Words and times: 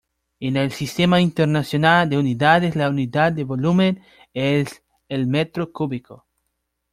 En 0.39 0.57
el 0.57 0.71
Sistema 0.71 1.21
Internacional 1.21 2.09
de 2.09 2.17
Unidades 2.17 2.75
la 2.75 2.89
unidad 2.89 3.33
de 3.33 3.43
volumen 3.43 4.01
es 4.33 4.81
el 5.09 5.27
metro 5.27 5.71
cúbico. 5.71 6.25